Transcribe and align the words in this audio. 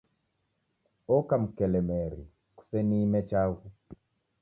Oka 1.15 1.35
mkelemeri 1.41 2.23
Kuseniime 2.57 3.19
chaghu 3.29 3.67